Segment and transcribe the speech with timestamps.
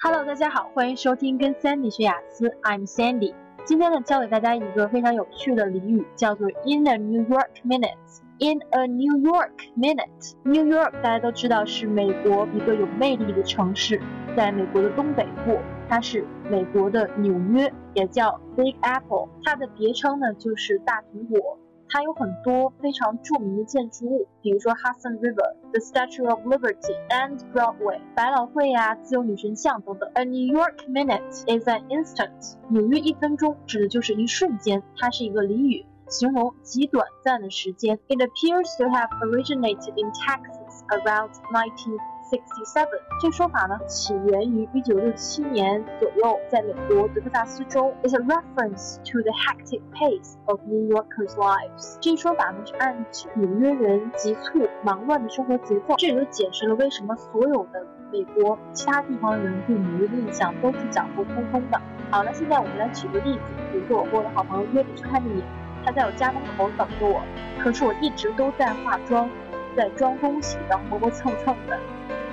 [0.00, 3.34] Hello，大家好，欢迎收听跟 Sandy 学雅思，I'm Sandy。
[3.64, 7.96] 今天呢，教给大家一个非常有趣的俚语，叫做 In a New York minute。
[8.38, 14.00] In a New York minute，New York 大家都知道是美国一个有魅力的城市，
[14.36, 15.58] 在美国的东北部，
[15.88, 19.28] 它是美国的纽约，也叫 Big Apple。
[19.42, 21.58] 它的别称呢就是大苹果。
[21.90, 30.10] 它有很多非常著名的建筑物，比如说 Hudson River、The Statue of Liberty and Broadway、百老汇呀、自由女神像等等。
[30.14, 32.56] A New York minute is an instant。
[32.68, 37.98] 纽约一分钟指的就是一瞬间，它是一个俚语，形容极短暂的时间。
[38.08, 40.57] It appears to have originated in Texas
[40.90, 41.98] around 19.
[42.28, 42.88] Sixty-seven，
[43.22, 47.90] 这说法呢起源于一九六七年左右，在美国德克萨斯州。
[48.02, 51.96] It's a reference to the hectic pace of New Yorkers' lives。
[52.02, 55.94] 这说法呢是暗指纽约人急促忙乱的生活节奏。
[55.96, 61.80] 这也就解释了为什么所有的美国其他地方的人对纽约的印象都是脚步匆匆的。
[62.10, 63.40] 好了，现在我们来举个例子，
[63.72, 65.42] 比如说我和我的好朋友约着去看电影，
[65.82, 67.22] 他在我家门口等着我，
[67.58, 69.30] 可是我一直都在化妆，
[69.78, 71.78] 在装东西，然后磨磨蹭蹭的。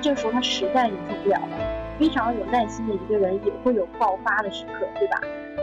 [0.00, 5.20] 这时候他实在忍受不了了，非常有耐心的一个人也会有爆发的时刻，对吧？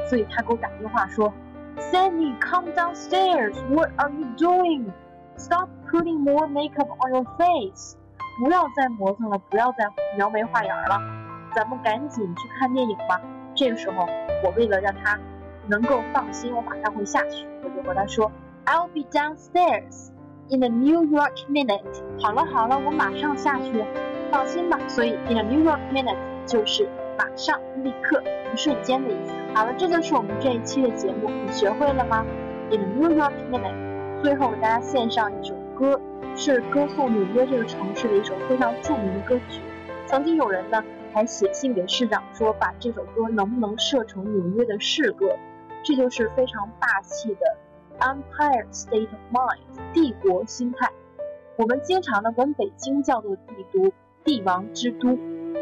[0.09, 1.33] 所以他给我打电话说
[1.77, 3.55] ：“Sandy, come downstairs.
[3.69, 4.91] What are you doing?
[5.37, 7.95] Stop putting more makeup on your face.
[8.43, 10.99] 不要再磨蹭了，不要再描眉画眼了，
[11.55, 13.21] 咱们赶紧去看电影吧。”
[13.55, 14.05] 这个时候，
[14.43, 15.17] 我为了让他
[15.67, 18.29] 能够放心，我马上会下去，我就和他说
[18.65, 20.08] ：“I'll be downstairs
[20.49, 21.81] in the New York minute。”
[22.19, 23.83] 好了好了，我马上下去。
[24.31, 28.21] 放心吧，所以 in the New York minute 就是马上、立刻、
[28.53, 29.33] 一瞬间的意思。
[29.55, 32.23] 好了，这就是我们这一期的节目，你学会了吗
[32.69, 35.99] ？in the New York minute，最后给大家献上一首歌，
[36.35, 39.61] 是歌颂纽约这个城市的一首非常著名的歌曲。
[40.05, 45.35] 曾经有人呢还写信给市长说，把这首歌能不能设成纽约的市歌？
[45.83, 47.57] 这就是非常霸气的
[47.99, 49.57] Empire State of Mind，
[49.93, 50.89] 帝国心态。
[51.57, 53.91] 我们经常呢管北京叫做帝都。
[54.25, 55.17] 帝王之都，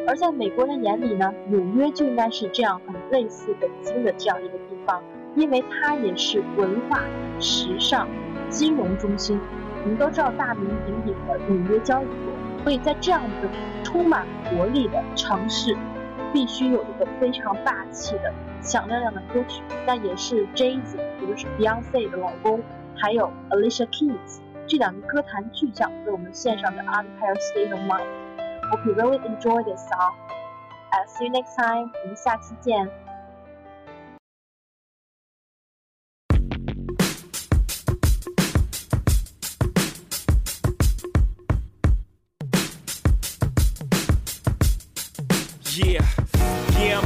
[0.07, 5.01] 而在美国人眼里呢，纽约就应该是这样很类似北京的这样一个地方，
[5.35, 7.03] 因为它也是文化、
[7.39, 8.09] 时尚、
[8.49, 9.39] 金融中心。
[9.83, 13.47] 我们都知道大名鼎鼎的纽约交易所，所以在这样的
[13.83, 15.77] 充满活力的城市，
[16.33, 19.61] 必须有一个非常霸气的、响亮亮的歌曲。
[19.85, 22.59] 那也是 Jay Z，也就是 Beyonce 的老公，
[22.96, 30.14] 还有 Alicia Keys 这两个歌坛巨匠为我们献上的《Empire State of Mind》。Hope you really enjoy this song.
[30.92, 31.90] I'll see you next time.
[32.02, 32.88] 我们下期见。
[45.74, 46.04] Yeah.
[46.78, 47.05] Yeah, I'm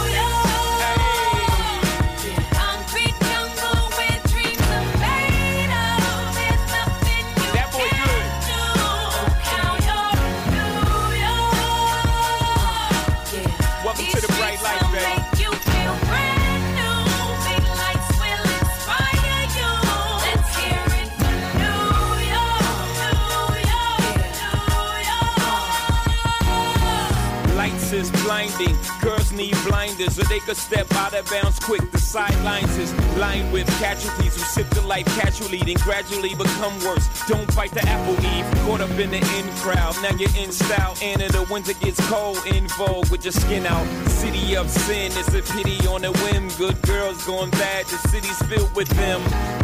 [28.23, 28.77] Blinding.
[29.01, 31.91] Girls need blinders so they could step out of bounds quick.
[31.91, 37.05] The sidelines is lined with casualties who sip the life casually, then gradually become worse.
[37.27, 38.45] Don't fight the apple eve.
[38.65, 40.95] Caught up in the in crowd, now you're in style.
[41.01, 43.85] And in the winter gets cold, in vogue with your skin out.
[44.07, 46.47] City of sin, it's a pity on a whim.
[46.57, 49.21] Good girls going bad, the city's filled with them.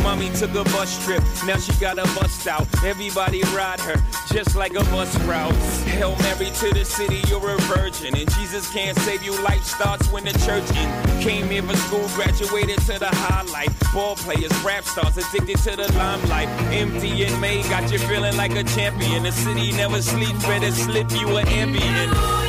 [0.08, 2.66] Mommy took a bus trip, now she got a bust out.
[2.82, 4.02] Everybody ride her,
[4.34, 5.54] just like a bus route.
[5.84, 8.16] Hail Mary to the city, you're a virgin.
[8.16, 11.22] And Jesus can't save you, life starts when the church in.
[11.22, 13.70] Came here for school, graduated to the highlight.
[13.94, 16.48] Ball players, rap stars, addicted to the limelight.
[16.72, 19.24] MDMA got you feeling like a champion.
[19.24, 22.47] The city never sleep, better slip you an Ambien.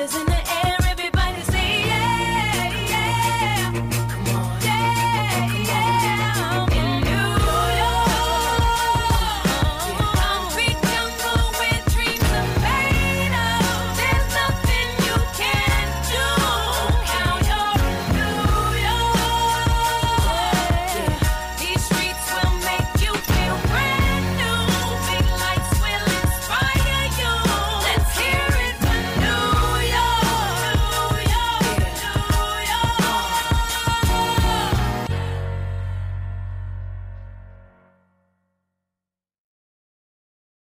[0.00, 0.39] matters in